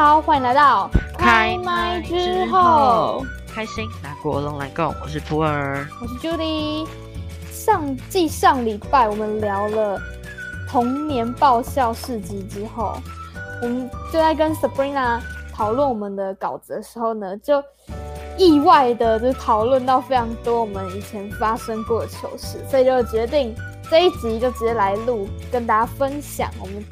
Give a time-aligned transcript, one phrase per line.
[0.00, 6.88] 好，欢迎来到开麦之后，开心拿国龙来共，我是普洱，我是 Judy。
[7.52, 10.00] 上继上礼拜我们聊了
[10.66, 12.96] 童年爆笑事迹之后，
[13.60, 15.20] 我们就在跟 Sabrina
[15.52, 17.62] 讨论我们的稿子的时候呢，就
[18.38, 23.54] 意外的就讨论到非常多我们以前发生过的糗事，所以就决定
[23.90, 26.82] 这一集就直接来录，跟大家分享我们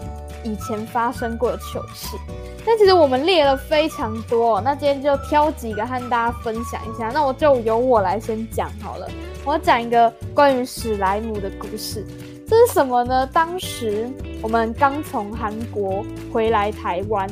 [0.51, 2.17] 以前发生过的糗事。
[2.65, 7.11] 但其实我们列了非常多，那今天就挑几个和大家分享一下。
[7.13, 9.09] 那我就由我来先讲好了。
[9.45, 12.07] 我讲一个关于史莱姆的故事。
[12.47, 13.27] 这是什么呢？
[13.33, 14.09] 当时
[14.43, 17.29] 我们刚从韩国回来台湾，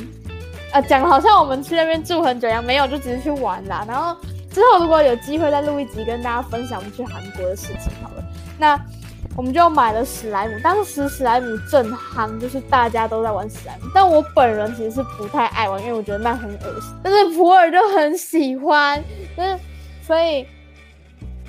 [0.73, 3.85] 呃，讲好像我们去那边住很久一样，没有，就只是去玩啦。
[3.89, 4.15] 然后
[4.51, 8.25] 之后如果有机会再录一集跟大家分享我们去韩国的事情好了。
[8.59, 8.79] 那
[9.37, 16.91] 我们就买了史莱姆，当时史莱姆正夯，就是大家都在玩史莱姆，但我本人其实是不太爱玩，因为我觉得那很恶心。
[17.03, 19.03] 但是普洱就很喜欢，
[19.37, 19.59] 就是
[20.03, 20.47] 所以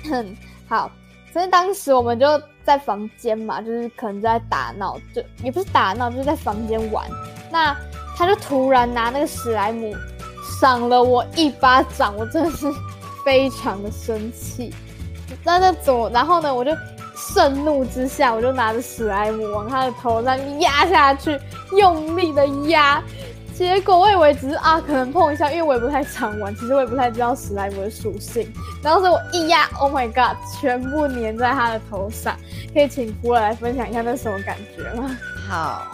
[0.04, 0.36] 很
[0.68, 0.90] 好。
[1.32, 2.26] 所以当时我们就
[2.62, 7.08] 在房间嘛，就是可能就在打闹，就也不是打闹，就是在房间玩。
[7.50, 7.74] 那
[8.16, 9.94] 他就突然拿那个史莱姆
[10.60, 12.70] 赏了我一巴掌，我真的是
[13.24, 14.74] 非常的生气。
[15.42, 16.70] 那那怎么然后呢，我就。
[17.18, 21.38] 盛怒之下，我就拿着史莱姆往他的头上压下去，
[21.76, 23.02] 用力的压。
[23.54, 28.48] 结果我以为只是啊，可能碰一下，因为我也不太常玩，其实我也不太知道史莱姆的属性。
[28.84, 32.36] 然后我一压，Oh my god，全部粘在他的头上。
[32.72, 35.10] 可以请福尔来分享一下那什么感觉吗？
[35.48, 35.86] 好，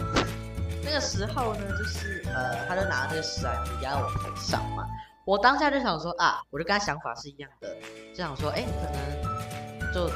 [0.84, 4.84] 那个时候呢，就是呃，他就拿这个史莱姆压我头上嘛。
[5.25, 7.69] 我当下就想说啊，我就跟他想法是一样的，
[8.12, 10.14] 就想说，哎，可能就。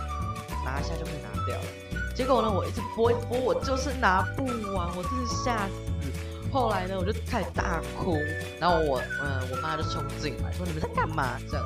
[0.68, 1.64] 拿一下就可以拿掉了，
[2.14, 4.44] 结果呢，我一直拨一拨，我就是拿不
[4.74, 5.72] 完，我真是吓死。
[6.52, 8.16] 后来呢，我就开始大哭，
[8.60, 11.38] 然后我，呃，我妈就冲进来，说你们在干嘛？
[11.50, 11.64] 这样，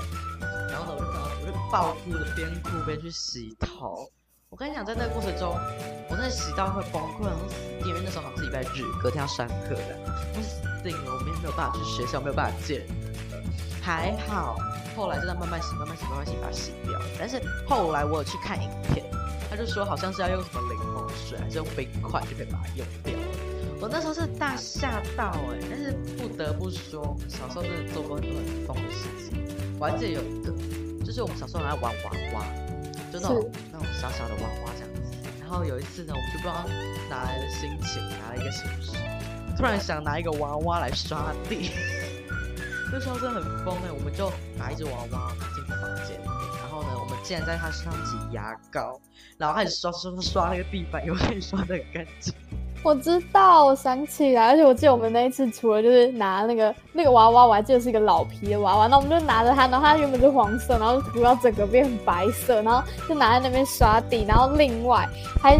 [0.71, 4.09] 然后呢，我就，我就爆哭的边哭边去洗头。
[4.51, 5.57] 我跟你讲，在那个过程中，
[6.09, 9.99] 我真的洗到会崩溃，然后死定，因为那时候好像是礼拜日，隔天要上课的，
[10.37, 12.87] 我死定了，我明天没有办法去学校，没有办法见。
[13.81, 14.57] 还好。
[14.95, 17.01] 后来就在慢慢洗，慢慢洗，慢慢洗，把它洗掉。
[17.19, 19.05] 但是后来我有去看影片，
[19.51, 23.15] 他就说好像是要用什么柠檬水，还是用冰块就可以把它用掉。
[23.81, 29.45] 我那时候是大吓到哎，但是不得不说，小时候真的做过很多很疯的事情。
[29.81, 30.53] 我还记得有一个，
[31.05, 32.45] 就是我们小时候来玩娃娃，
[33.13, 35.01] 就那种那种小小的娃娃这样子。
[35.41, 36.65] 然后有一次呢，我们就不知道
[37.11, 38.93] 哪来的心情，拿了一个形式，
[39.57, 41.73] 突然想拿一个娃娃来刷地。
[42.93, 46.21] 那时候真的很疯哎，我们就拿一只娃娃进房间，
[46.61, 49.01] 然后呢，我们竟然在它身上挤牙膏，
[49.39, 52.35] 然后开始刷刷刷那个地板，又可以刷的很干净。
[52.85, 65.09] 我知道，我想起来，而且我记得我们那一次除了就是拿那个那个娃娃，我还记得是一个老皮的娃娃，那我们就拿着它，然后它原本是黄色，然后涂到整个变白色，然后就拿在那边刷地，然后另外
[65.41, 65.59] 还。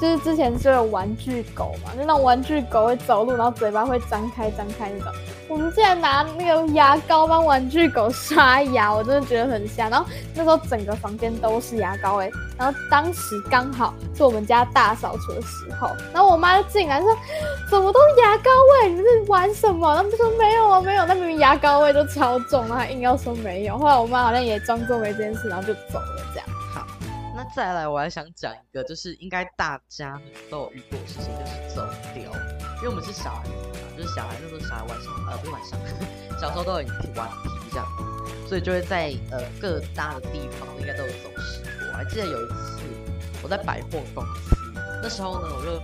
[0.00, 5.12] 就是之前是有玩具狗嘛，就那种玩具狗会走路，然后嘴巴会张开张开那种。
[5.52, 9.90] 我们竟然拿那个牙膏帮玩具狗刷牙，我真的觉得很香。
[9.90, 17.14] 然后那时候整个房间都是牙膏哎，然后当时刚好是我们家大扫除的时候，然后我妈就进来说
[17.70, 18.88] ：“怎么都是牙膏味？
[18.88, 23.76] 你们是玩什么？”他们说：“没有啊，没有。”那明明牙膏味都超重，然后硬要说没有。
[23.76, 26.86] 后来我妈好像也装作没这件事，然后就走了这样好，
[27.36, 27.44] 那。
[27.54, 30.18] 再来，我还想讲一个，就是应该大家
[30.50, 32.32] 都有遇过的事情，就是走丢。
[32.82, 35.78] 因为我们是小孩子嘛，就是小孩那时候小孩晚上呃不是晚上，
[36.40, 36.84] 小时候都很
[37.14, 37.86] 顽皮这样，
[38.48, 41.88] 所以就会在呃各大的地方应该都有走失过。
[41.92, 42.80] 我还记得有一次
[43.40, 44.56] 我在百货公司，
[45.00, 45.80] 那时候呢我就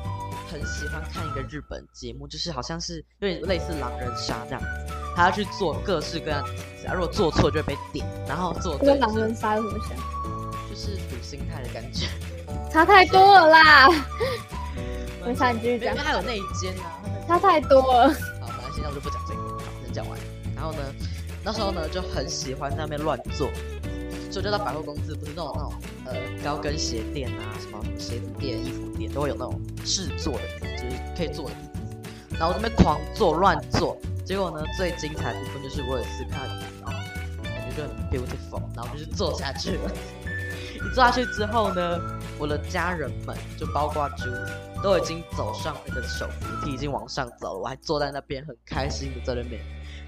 [0.50, 4.66] 很喜欢看一个日本节目，就是好像是有点类似狼人杀这样子，
[5.14, 9.96] 还要去做各式各样的题，如果做错就会被点，然后做跟狼人杀有什么像？
[10.80, 12.06] 是赌心态的感觉，
[12.70, 13.88] 差太多了啦！
[15.24, 15.94] 没差，你继续讲。
[15.94, 18.08] 因为还有内奸啊，差太多了。
[18.40, 20.18] 好，那现在我就不讲这个，好，先讲完。
[20.54, 20.78] 然后呢，
[21.44, 23.48] 那时候呢就很喜欢在那边乱做，
[24.30, 25.72] 所以就到百货公司，不是那种那种
[26.06, 31.56] 呃高跟鞋店啊，什么鞋子店、衣服店，都会有那种制作的，就是可以做的。
[32.38, 36.48] 然后那边狂做乱做，结果呢最精彩的部分就是我有一次看，
[37.42, 39.90] 感觉就很 beautiful，然后就是做下去了。
[40.76, 41.98] 一坐下去之后呢，
[42.38, 44.24] 我的家人们就包括猪，
[44.82, 47.58] 都已经走上那个手扶梯，已经往上走了。
[47.58, 49.60] 我还坐在那边很开心的在那边。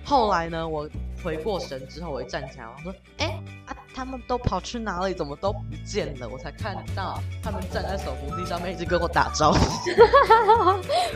[0.03, 0.88] 后来呢，我
[1.23, 5.12] 回过神之后，我一站起来，我说：“哎啊，他们都跑去哪里？
[5.12, 9.59] 怎么都不见了？”我才看到他们站在手扶梯上面，一直跟我打招呼。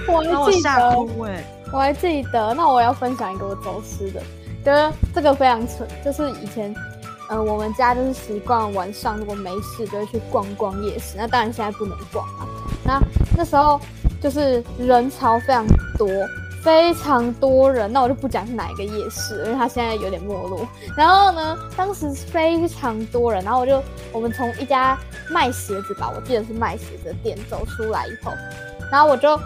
[0.12, 1.42] 我把我吓哭哎！
[1.72, 2.52] 我还记得。
[2.52, 4.20] 那我要分享一个我走失的，
[4.62, 6.74] 觉得这个非常蠢，就是以前，
[7.28, 11.16] 呃，我们家就是习惯晚上如果没事就会去逛逛夜市。
[11.16, 12.46] 那当然现在不能逛了。
[12.84, 13.00] 那
[13.36, 13.80] 那时候
[14.20, 15.66] 就是人潮非常
[15.98, 16.08] 多。
[16.62, 20.66] 非常多人，那我就不讲是哪一个夜市，因为它现在有点没落。
[20.96, 23.82] 然后呢，当时非常多人，然后我就
[24.12, 24.98] 我们从一家
[25.28, 28.32] 卖鞋子吧，我记得是卖鞋子的店走出来以后，
[28.90, 29.38] 然后我就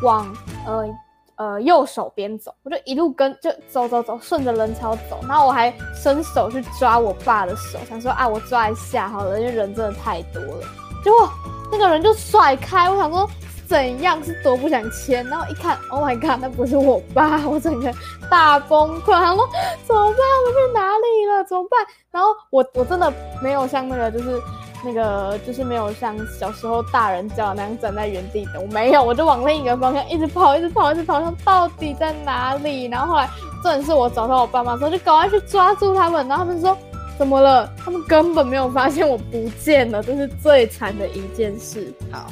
[0.00, 0.34] 往
[0.66, 0.86] 呃
[1.36, 10.66] 呃右手边走，我就一路跟就走走走，顺着人潮走，然后我还伸手去抓我爸的手，想说啊我抓一下好了，因为人真的太多了。
[11.02, 11.28] 结果
[11.70, 13.28] 那个人就甩开，我想说。
[13.66, 15.26] 怎样是多不想牵？
[15.26, 17.40] 然后一看，Oh my god，那不是我爸！
[17.48, 17.90] 我整个
[18.30, 19.48] 大崩溃，他说
[19.86, 20.18] 怎么办？
[20.44, 21.42] 我去哪里了？
[21.44, 21.80] 怎么办？
[22.10, 23.10] 然后我我真的
[23.42, 24.38] 没有像那个就是
[24.84, 32.86] 那个就是没有像小时候大人叫那样站在原地等，我没有，我就往另一个方向一直跑，一直跑，一直跑，说到底在哪里？
[32.86, 33.28] 然后后来
[33.62, 36.76] 这是我找到我爸妈之后，就赶快去抓住他们，然后他们说
[37.18, 37.72] 怎么了？
[37.78, 41.92] 他们根本没有发现我不见了，这是最惨的一件事。
[42.12, 42.30] 好。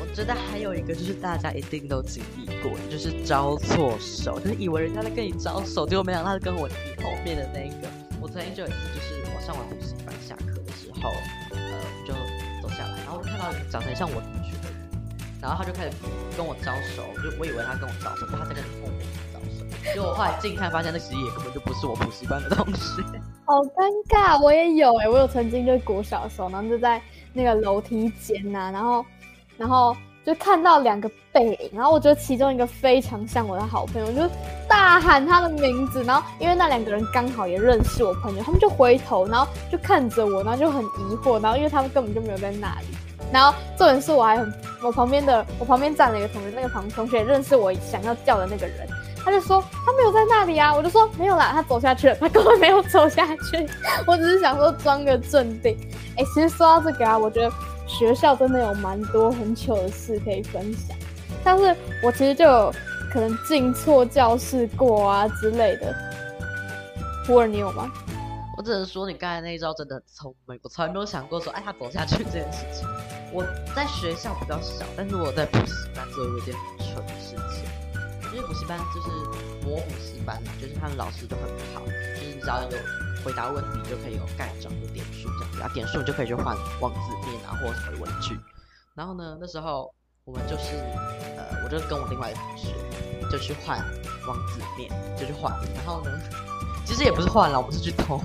[0.00, 6.62] 我觉得还有一个就是大家一定都经历过，就是招错手，就是以为人家在跟你招手，结果没想到他是跟我
[7.02, 7.86] 后面的那一个。
[8.20, 11.10] 我曾经就有一次，就是我上完补习班下课的时候，
[13.70, 14.56] 长得很像我同学，
[15.40, 15.90] 然后他就开始
[16.36, 23.02] 跟我招手，就我以为他跟我招手，他在跟后面招手，结果我后来近看发现那其实也根本就不是我补习班的同学，
[23.46, 24.42] 好尴尬。
[24.42, 27.00] 我也有哎，我有曾经就国小的时候，然后就在
[27.32, 29.04] 那个楼梯间呐，然后，
[29.56, 29.96] 然后。
[30.22, 34.30] 就看到两个背影，然后我觉得其中一个非常像我的好朋友，我就
[34.68, 42.86] 大喊他的名字，然后因为那两个人刚好也认识我朋友，他们就回头，然后就看着我，然后就很疑惑，然后因为他们根本就没有在那里，
[43.32, 48.88] 然后重点是我还很，我旁边的我旁边站了一个同学，那个旁同学认识我想要叫的那个人，
[49.24, 53.68] 他就说他没有在那里啊，我就说没有啦，他走下去了，他根本没有走下去，
[54.06, 55.76] 我只是想说装个镇定。
[56.16, 57.52] 哎，其实说到这个啊，我觉得。
[57.92, 60.96] 学校真的有蛮多很糗的事可以分享，
[61.42, 61.74] 但是
[62.04, 62.72] 我其实就有
[63.12, 65.92] 可能进错教室过啊之类的。
[67.26, 67.90] 普洱，你有吗？
[68.60, 72.86] 我只能说你刚才那一招真的很聪明，我从来没有想过说，哎，他走下去这件事情。
[73.32, 73.42] 我
[73.74, 77.64] 在学校比较少，但是我在补习班做一件很蠢的事情。
[78.34, 79.08] 因为补习班就是
[79.64, 82.68] 模补习班嘛，就是他们老师都很好，就是你只要有。
[83.24, 88.34] 回答问题就可以有盖章、有点数这样子啊，点数你就可以去换王子面啊，或者什么文具。
[88.94, 90.76] 然后呢，那时候我们就是，
[91.36, 92.74] 呃，我就跟我另外一个同学
[93.30, 93.78] 就去换
[94.26, 95.52] 王子面，就去换。
[95.74, 96.10] 然后呢，
[96.86, 98.18] 其实也不是换了，我们是去偷。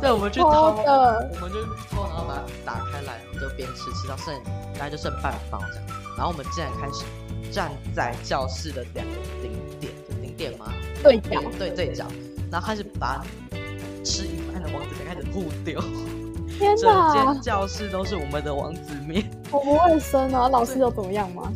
[0.00, 4.34] 对，我们去 偷，我们就偷，然后把它打开来，就边吃吃到剩，
[4.74, 5.84] 大概就剩半包这样。
[6.16, 7.04] 然后我们竟然开始
[7.52, 9.12] 站在教室的两个
[9.42, 9.92] 顶点，
[10.22, 10.72] 顶点吗？
[11.02, 12.06] 对角，对对角，
[12.50, 13.24] 然后开始把。
[14.02, 15.78] 吃一半的王子面开始互丢，
[16.58, 17.14] 天哪！
[17.14, 20.48] 整间教室都是我们的王子面，好不卫生啊！
[20.48, 21.52] 老师有怎么样吗？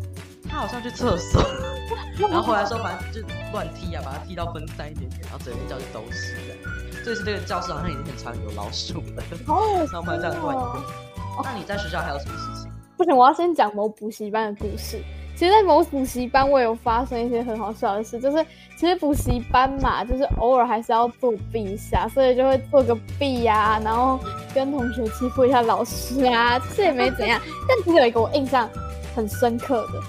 [0.47, 1.43] 他好像去厕所，
[2.19, 6.37] 然后回来说反正就乱踢啊，把他踢到分散一点点，然后整间教室都是
[7.05, 7.11] 的。
[7.11, 10.85] 这次这个教室好像已经很常有老鼠了，哦，那我们这样乱用。
[11.43, 12.71] 那你在学校还有什么事情？
[12.97, 14.99] 不行，我要先讲某补习班的故事。
[15.37, 18.47] 其实，在某补习班，我有发生一些很好笑的事，就是
[18.79, 24.19] 其实补习班嘛，就是偶尔还是要作弊一下，所以就会做个弊呀，然后
[24.55, 27.41] 跟同学欺负一下老师啊，这也没怎样。
[27.69, 28.71] 但其实有一个我印象
[29.17, 30.01] 很深刻的，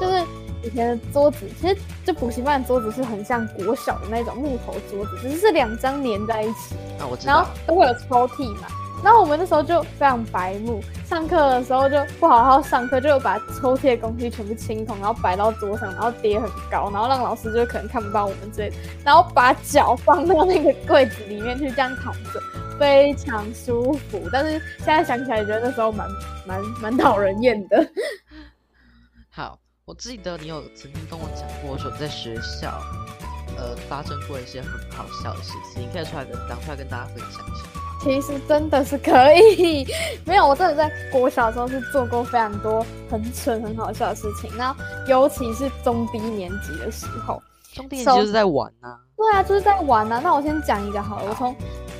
[0.00, 0.24] 就是
[0.62, 8.68] 以前的桌子，其实就补习班的桌子是很像国小的那种木头桌子，只是是两张连在一起，啊，我知道，然后都会有抽屉嘛。
[9.04, 22.40] 然后我们那时候就非常白目，上课的时候就不好好上课，就把抽屉的东西全部清空，然后摆到桌上，然后叠很高，然后让老师就可能看不到我们之类的，然后把脚放到那个柜子里面去，这样躺着，
[22.78, 24.22] 非常舒服。
[24.32, 26.08] 但是现在想起来，觉得那时候蛮
[26.46, 27.84] 蛮蛮讨人厌的。
[29.30, 32.80] 好，我记得你有曾经跟我讲过，说在学校
[33.58, 37.66] 呃发生过一些很好笑的事情，你可以出来跟讲出来跟大家分享一下。
[38.00, 39.84] 其实真的是可以，
[40.24, 44.48] 没有，我真的在国小时候是做过非常多很蠢很好笑的事情。
[44.56, 44.72] 那
[45.08, 47.42] 尤其是中低年级的时候，
[47.74, 48.96] 中低年级就是在玩呐。
[49.16, 50.20] 对啊，就是在玩呐。
[50.22, 51.56] 那我先讲一个好了，我从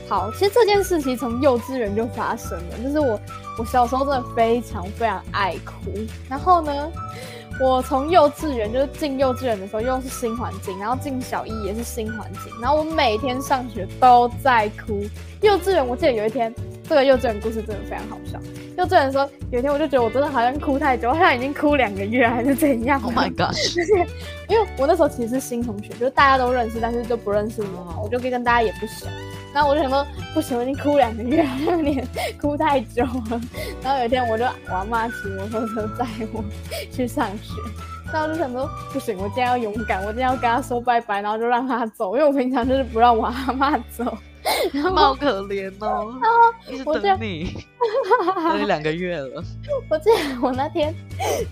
[0.08, 3.18] 好，其实这件事情从幼稚园就发生了，就是我
[3.58, 5.90] 我小时候真的非常非常爱哭，
[6.28, 6.92] 然后呢。
[7.62, 15.00] 我从幼稚园就是进幼稚园的时候又是新环境，然后进小一也是新环境，然后我每天上学都在哭。
[15.42, 16.52] 幼稚园我记得有一天，
[16.88, 18.36] 这个幼稚园故事真的非常好笑。
[18.76, 23.00] 幼稚园的时候，有一天我就觉得我真的好像哭太久，好像已经哭两个月还是怎样。
[23.00, 23.76] Oh my gosh！
[24.48, 29.06] 因为我那时候其实是新同学，就是大家都认识，但是就不认识我，哦我就跟跟大家也不熟。
[29.54, 32.08] 然后我就想说，不行，我已经哭两个月，有点
[32.40, 33.40] 哭太久了。
[33.82, 36.42] 然后有一天，我就我阿妈骑摩托车载我
[36.90, 37.52] 去上学，
[38.12, 44.16] 然后我就想说，不行，我今天要勇敢，我今天要跟她说拜拜，然后就让她走，因为我平常就是不让我阿妈走。
[44.72, 46.14] 然后好可怜哦，
[46.68, 47.64] 一直等你，
[48.48, 49.42] 等你两个月了。
[49.88, 50.94] 我记得我那天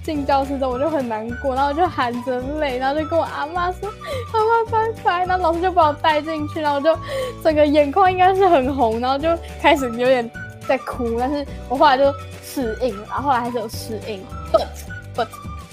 [0.02, 3.88] 进教室的时候，我就很难过，然后我就含着泪，然后就跟我阿妈说
[4.32, 6.98] ：“阿妈拜拜。”然后老师就把我带进去，然后我就
[7.42, 9.28] 整个眼眶应该是很红，然后就
[9.60, 10.28] 开始有点
[10.66, 14.20] 在哭，但是我后来就适应了，然后后来还是有适应。
[14.52, 14.66] But
[15.14, 15.28] but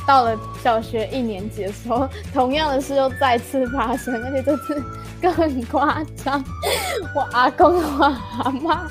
[0.07, 4.81] 到了小学一年级的时候， 同样的事又再次发生，而且这次
[5.21, 6.43] 更夸张。
[7.13, 8.87] 我阿公和我阿妈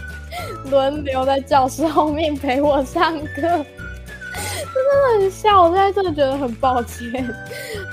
[0.71, 5.63] 轮流在教室后面陪我上课， 真的很笑。
[5.63, 7.11] 我现在真的觉得很抱歉。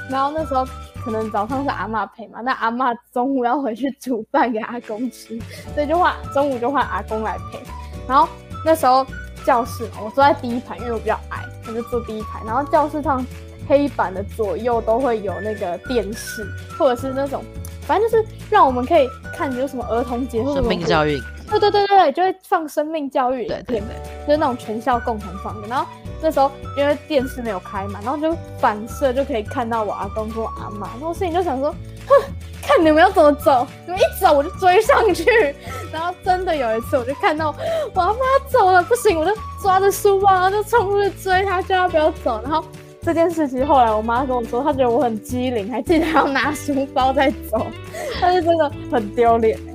[0.10, 0.68] 然后那时候
[1.06, 5.40] 可能早上是阿妈陪嘛，那阿妈中午要回去煮饭给阿公吃，
[5.74, 7.60] 所以就换中午就换阿公来陪。
[8.06, 8.28] 然后
[8.66, 9.06] 那时候
[9.46, 12.42] 教室嘛，我坐在第一排，因为我比较矮，我就坐第一排。
[12.46, 13.26] 然后教室上
[13.68, 16.46] 黑板的左右都会有那个电视，
[16.78, 17.44] 或者是那种，
[17.82, 25.68] 反正就是让我们可以看有什么儿童节或者生命教育，对对对对，就会放生命教育影片，对对对，就是那种全校共同放的。
[25.68, 25.86] 然后
[26.24, 31.70] 那时候因为电视没有开嘛，然后就反射就可以看到我阿公跟我阿妈，然后心里就想说，
[32.08, 32.16] 哼，
[32.62, 35.54] 看你们要怎么走，你们一走我就追上去。
[35.92, 37.54] 然后真的有一次，我就看到
[37.94, 42.42] 我阿妈走了，不行，我就抓着书包，然后就冲出去追她，叫她不要走。
[42.42, 42.64] 然后
[43.02, 47.68] 这件事情后来我妈跟我说，她觉得我很机灵，还记得要拿书包再走，
[48.22, 49.74] 但是真的很丢脸欸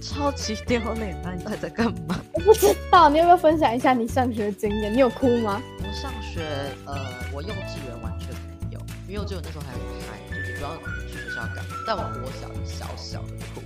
[0.00, 1.32] 超级丢脸那！
[1.32, 2.16] 你到底在干嘛？
[2.34, 4.92] 我不知道，你要不要分享一下你上学的经验？
[4.92, 5.60] 你有哭吗？
[5.96, 6.42] 我上学，
[6.84, 6.94] 呃，
[7.32, 8.28] 我幼稚园完全
[8.60, 10.76] 没有，因为幼稚园那时候还很嗨，就是不知道
[11.08, 11.74] 去学校干嘛。
[11.86, 13.62] 但我国小小小的哭，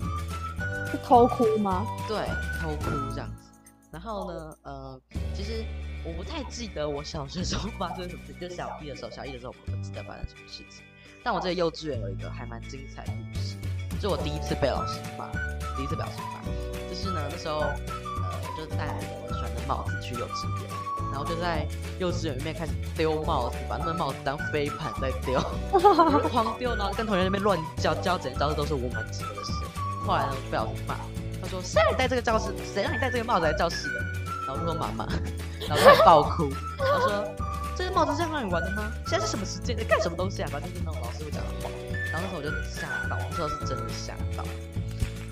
[0.92, 1.84] 是偷哭吗？
[2.06, 2.18] 对，
[2.62, 3.50] 偷哭这样子。
[3.90, 5.00] 然后呢，呃，
[5.34, 5.64] 其实
[6.04, 10.84] 我不太记得我小学时候发生什么事，就小一的时候，小一的时候我不记得发生什么事情。
[11.25, 13.56] 但我这个幼稚园有一个还蛮精彩的故事，
[14.00, 15.26] 就我第一次被老师骂，
[15.76, 18.94] 第一次被老师骂，就是呢那时候，呃，我就戴了
[19.26, 20.70] 我喜欢的帽子去幼稚园，
[21.11, 21.67] 然后就在
[21.99, 25.40] 幼稚园里面开始丢帽子，把那个帽子当飞盘在丢，
[26.31, 29.52] 狂丢，然后跟同学那边乱叫，叫整个教室都是我们几个的事。
[30.07, 30.95] 后来呢，被老师骂，
[31.43, 32.55] 他说：“谁让你戴这个教室？
[32.73, 34.00] 谁让你戴这个帽子来教室的？”
[34.49, 35.07] 然后说：“妈妈。”
[35.69, 36.49] 然后他还爆哭，
[36.79, 37.25] 他说
[37.76, 38.90] ：“这个帽子是让你玩的吗？
[39.07, 39.76] 现在是什么时间？
[39.76, 41.71] 在干什么东西啊？”反正就是那种老师会讲的话。
[42.12, 44.43] 然后那时候我就吓到，那时候是真的吓到。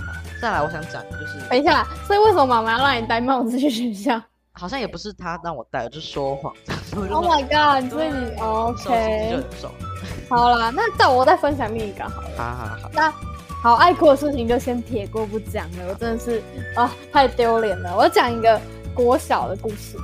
[0.05, 4.21] 好再来，我想讲的就是，等一下，所以为什么妈妈要让你戴帽子去学校
[4.59, 6.53] 好像也不是他让我戴的，就是说谎。
[6.97, 7.85] ？Oh 说 my god！
[7.85, 9.37] 你自己对那时候心机就 OK？
[9.37, 9.71] 很重。
[10.29, 12.29] 好啦，那再我再分享另一个好了。
[12.37, 13.15] 好好好，那
[13.63, 16.43] 好爱哭的事情就先撇过不讲了，我真的是
[16.75, 17.97] 啊太丢脸了。
[17.97, 18.61] 我讲一个
[18.95, 19.97] 国小的故事，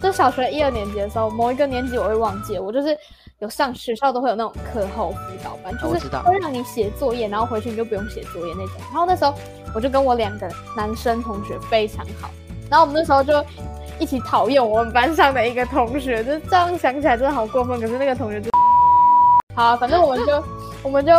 [0.00, 2.96] 就小学一二年级的时候，某一个年级我会忘记，我就是
[3.40, 8.76] 有上学校都会有那种课后辅导班，就是会让你写作业，然后回去你就不用写作业那种。
[8.92, 9.34] 然后那时候
[9.74, 12.30] 我就跟我两个男生同学非常好，
[12.70, 13.44] 然后我们那时候就。
[13.98, 17.80] 一起讨厌我们班上的一个同学，就是这样想起来真的好过分。
[17.80, 18.50] 可是那个同学就，
[19.54, 20.44] 好啊、反正我们就
[20.82, 21.12] 我们就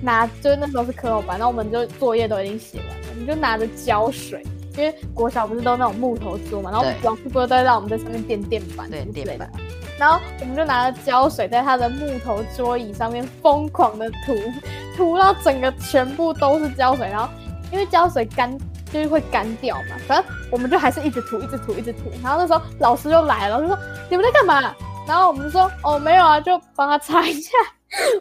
[0.00, 4.42] 拿，就是那时候是课后班，然后我们就作业都已经写完了，我们就拿着胶水，
[4.76, 9.50] 因为国小不是都那种木头桌嘛，然后对老师不是都会让我们在上面垫垫板对什么之类的垫板，
[9.98, 14.34] 然后我们就拿着胶水在他的木头桌椅上面疯狂的涂，
[14.96, 17.28] 涂到整个全部都是胶水，然后
[17.70, 18.56] 因为胶水干
[18.92, 22.10] 就是会干掉嘛，反正我们就还是一直涂，一直涂，一直涂。
[22.22, 23.78] 然后那时候老师就来了，就说
[24.10, 24.74] 你们在干嘛？
[25.08, 27.50] 然后我们就说哦没有啊，就帮他擦一下。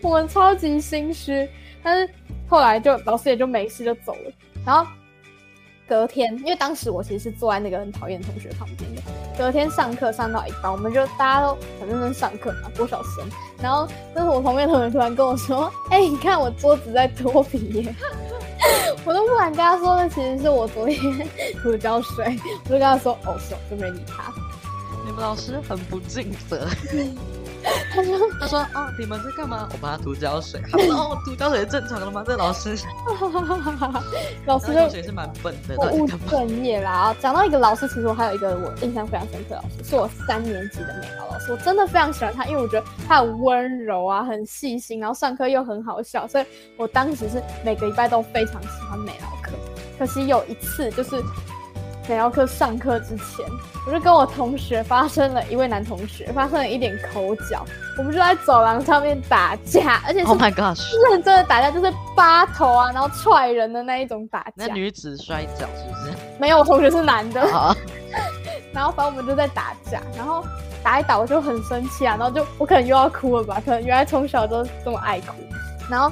[0.01, 1.47] 我们超级心虚，
[1.83, 2.13] 但是
[2.47, 4.31] 后来就老师也就没事就走了。
[4.65, 4.89] 然后
[5.87, 9.01] 隔天，因为当时我其实是坐在那个很讨厌同学旁边的。
[9.37, 13.25] 隔天上课上到一半，我们就大家都很认真上课嘛，多少生。
[13.61, 17.95] 然后那时候我旁边同学突然跟我说：“哎、你看我桌子在脱皮耶！”
[19.05, 21.27] 我都不敢跟他说，那其实是我昨天
[21.61, 22.37] 涂胶水。
[22.65, 24.31] 我就跟他说：“哦，是哦，就没理他。
[25.05, 26.67] 你们老师很不尽责。
[27.93, 29.67] 他说他说：“哦，你们在干嘛？
[29.71, 32.23] 我帮他涂胶水。”他说：“哦，涂胶水是正常的吗？
[32.25, 32.75] 这老师，
[34.45, 36.25] 老师也是蛮笨的，不务到底在干嘛？
[36.31, 36.91] 正业啦。
[36.91, 41.51] 啊讲到一个老师，其实我还有一个我印象非常深刻的老师，是我三年级的美劳老师。
[41.51, 46.45] 我真的非常喜欢他，因为我觉得他很温柔啊，很细心，然后上课又很好笑，所以
[46.77, 49.51] 我当时是每个礼拜都非常喜欢美劳课。
[49.99, 51.21] 可惜有一次就是
[52.11, 53.45] 美劳课上课之前，
[53.87, 57.65] 我就跟我同学发生了一位男同学发生了一点口角，
[57.97, 60.53] 我们就在走廊上面打架， 而且是 Oh my！
[61.09, 64.51] 认真的打架，就是扒头啊，然后踹人的那一种打架。
[64.55, 66.13] 那女子摔跤是不是？
[66.37, 67.47] 没有，我同学是男的。
[67.47, 67.73] 好
[68.75, 70.43] 然后反正我们就在打架，然后
[70.83, 75.27] 打一打我就很生气啊，然后就我可能又要哭了吧，可能原来从小都这么爱哭，
[75.89, 76.11] 然后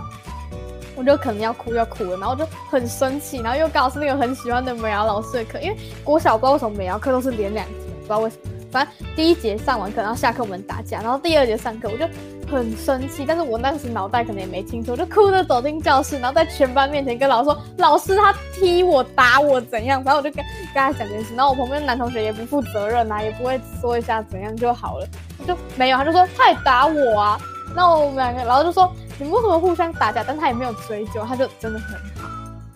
[1.00, 12.06] 我就可能要哭要哭了，然后就很生气，然后又刚好是那个很喜欢的美瑶老师的课，因为国小不知道为什么美瑶课都是连两节，不知道为什么，反正第一节上完课，然后下课我们打架，然后第二节上课我就
[12.52, 25.08] 很生气，但是我当时脑袋可能也没清楚，我就哭着走进教室，然后在全班面前跟老师说，老师他踢我打我怎样，然后我就跟跟他讲这件事，然后我旁边的男同学也不负责任啊，也不会说一下怎样就好了，
[25.48, 27.40] 就没有，他就说他也打我啊，
[27.80, 30.22] 那我们两个，然后就说你们为什么互相打架？
[30.22, 32.30] 但他也没有追究，他就真的很好。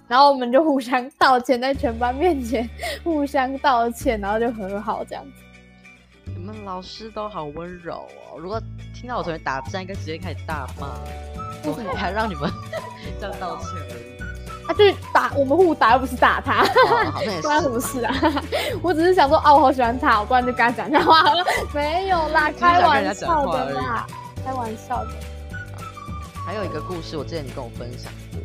[0.07, 2.69] 然后我们就互相道歉，在全班面前
[3.03, 6.31] 互相道歉，然后就和好这样子。
[6.33, 8.39] 你们老师都好温柔哦。
[8.39, 8.61] 如果
[8.95, 10.87] 听到我同学打架，应该直接开始大骂。
[11.69, 12.49] 为什么还让你们
[13.19, 14.13] 这样道歉而已？
[14.65, 16.63] 他就是打我们互打，又不是打他，
[17.43, 18.15] 关他什么事啊？
[18.81, 21.25] 我只是想说，啊，我好喜欢他，我不然就跟他讲讲话。
[21.73, 24.07] 没有啦，开玩笑的啦，
[24.43, 25.11] 开玩笑的。
[26.45, 28.41] 还有一个故事，我之前你跟我分享过，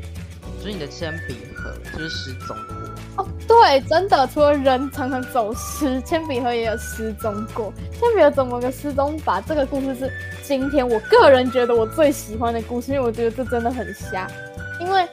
[0.58, 3.24] 就是你的铅笔盒就是失踪过。
[3.24, 7.72] 哦，对，真的，除了人常常走失，铅笔盒也有失踪过。
[7.98, 9.40] 铅笔盒怎么个失踪法？
[9.40, 10.12] 这个故事是
[10.44, 14.30] 今天我个人觉得我最喜欢的故事，因为我觉得这真的很瞎。
[14.78, 15.04] 因为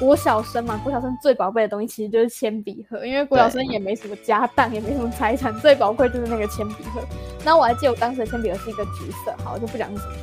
[0.00, 7.02] 国小生嘛，国小生最宝贝的东西其实就是铅笔盒，因为国小生也没什么家当，也没什么财产，最宝贵就是那个铅笔盒。
[7.44, 10.14] 然后我还记得我当时的铅笔盒是一个橘色，好，我就不讲是什么。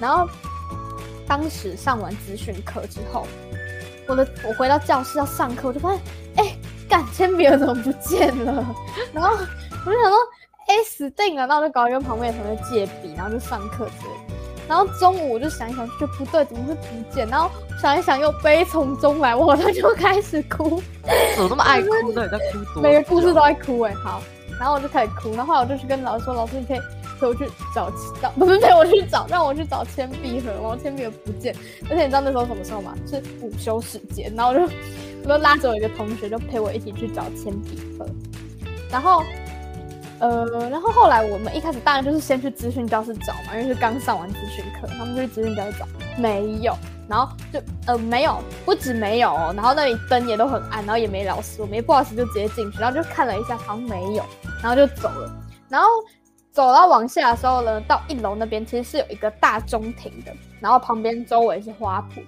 [0.00, 0.28] 然后
[1.26, 3.26] 当时上完资讯课之后，
[4.08, 6.00] 我的我回到教室要上课，我就发现，
[6.36, 6.56] 哎、
[6.88, 8.74] 干铅笔盒怎么不见了？
[9.12, 9.30] 然后
[9.86, 10.18] 我就想说，
[10.66, 11.46] 哎、死定了！
[11.46, 14.25] 那我就赶快跟旁边的同学借笔，然后就上课之类的。
[14.68, 17.26] 然后中午我就想一想，就不对，怎么会不见？
[17.28, 17.50] 然后
[17.80, 20.82] 想一想又悲从中来，我好像就开始哭，
[21.36, 22.24] 怎么那么爱哭呢？
[22.24, 22.82] 你在哭多？
[22.82, 24.20] 每个故事都爱哭哎、好，
[24.58, 26.80] 然后我就开始哭，然后后来我就去跟老师说，老师你可以
[27.20, 31.54] 陪我去找找，不是陪我去找，让我去找铅笔盒，我铅笔盒不见，
[31.88, 32.94] 而且你知道那时候什么时候吗？
[33.08, 34.62] 是午休时间，然后我就
[35.22, 38.06] 我就拉着我一个同学，就陪我一起去找铅笔盒，
[38.90, 39.22] 然后。
[40.18, 46.74] 呃，然后后来我们一开始当然就是先去资讯教室找嘛，因为是刚上完资讯课，他们就去资讯教室找，没有，
[47.06, 54.24] 然后就呃没有，不止没有，然后那里灯也都很暗，然后也没老师，我们也不好意思就直接进去，然后就看了一下，好像没有，
[54.62, 55.30] 然后就走了，
[55.68, 55.88] 然后
[56.50, 62.22] 走到往下的时候呢，到一楼那边其实是有一个大中庭的，然后旁边周围是花圃，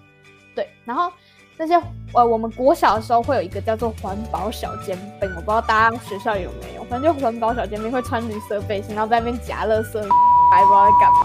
[0.55, 1.11] 对，然后
[1.59, 1.75] 那些
[2.15, 10.01] 呃我们国小的时候会有一个叫做环保小尖兵，我不知道大家学校有没有，反正就环保小尖兵会穿绿色背心，然后在那边夹垃圾，
[10.51, 11.19] 还不知道在干嘛。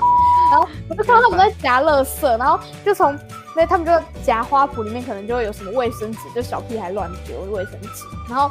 [0.52, 3.18] 然后我就看到他们在夹垃圾，然后就从
[3.56, 3.92] 那他们就
[4.24, 8.50] 夹花圃里面可能就会有什么卫生纸，就小屁孩乱丢卫生纸，然后。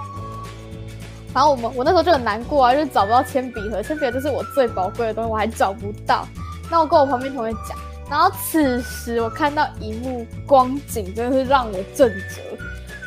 [1.34, 6.28] 然后我们我那时候就很难过啊，就是找不到铅笔盒，铅笔盒就是我最宝贵的东西，我还找不到。
[6.70, 7.78] 那我跟我旁边同学讲，
[8.12, 12.42] 然后此时我看到一幕光景，真的是让我震折。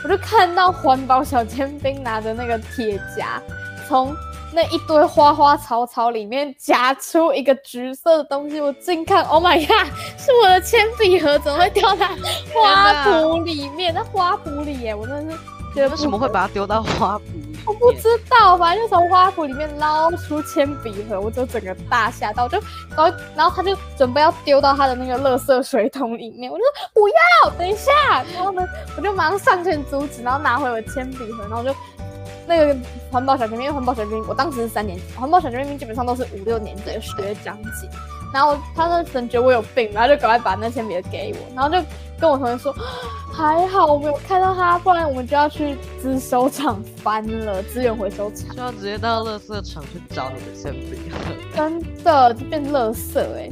[0.03, 3.39] 我就看到环保小尖兵拿着那个铁夹，
[3.87, 4.15] 从
[4.51, 8.59] 那一堆花花草草里面夹出一个橘色的东西。
[8.59, 9.85] 我近看， Oh my god，
[10.17, 12.07] 是我的铅笔盒，怎么会掉在
[12.51, 13.93] 花圃里面？
[13.93, 14.95] 那花圃里耶！
[14.95, 15.39] 我真的是
[15.75, 17.44] 觉得为什么会把它丢到花圃？
[17.65, 22.59] 我不知道，反正就从花圃里面捞出铅笔盒，我就整个大吓到，就
[22.95, 27.91] 然后然后他就准备要丢到他的那个垃圾水桶里面，我就说不要，等一下，
[28.33, 28.61] 然后呢，
[28.95, 31.75] 我就马上上前阻止，然后拿回我铅笔盒，然后就
[32.47, 32.77] 那个
[33.11, 37.89] 环保小精灵，环保小精灵我当时是三年级，环保小精灵基本上都是五六年级的学长姐，
[38.35, 41.81] 然后他那可能觉得我有病，然后就赶快把那铅笔盒给我，然后就
[42.19, 42.75] 跟我同学说。
[43.31, 51.17] 还好我没有看到他，不然我们就要去资收厂翻了，资源回收厂，就要直接到垃圾场去找你的铅笔盒。
[51.55, 53.49] 真的就变垃圾哎、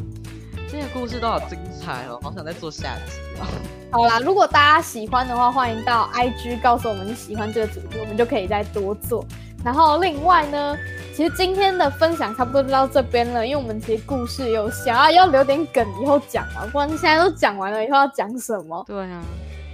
[0.69, 3.45] 这些故事都好精彩哦，好想再做下集哦。
[3.91, 9.25] 好啦，如果大家喜欢的话，欢迎到 IG 告诉我们你喜欢这个主题，我们就可以再多做。
[9.63, 10.77] 然后另外呢，
[11.15, 18.83] 其实今天的分享差不多就到这边了，因为我们其实故事有想要要留点梗，以后讲嘛，不然现在都讲完了，以后要讲什么？
[18.85, 19.21] 对啊，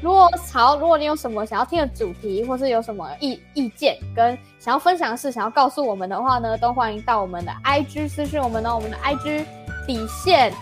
[0.01, 9.43] 如果好，如果你有什么想要听的主题，或是有什么意意见跟想要分享的事，想要告诉我们的话呢，都欢迎到我们的 IG 私讯我们哦，我们的 IG
[9.87, 10.53] 底线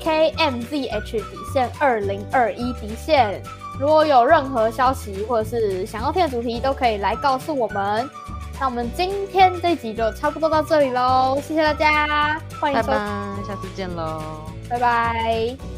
[0.00, 3.42] KMZH 底线二零二一底线。
[3.78, 8.08] 如果有任何消息或者是想要听的主题，都可以来告诉我们。
[8.58, 14.20] 那我们今天这一集就差不多到这里喽，谢谢大家，欢迎收，拜拜，下次见喽。
[14.68, 15.75] 拜拜。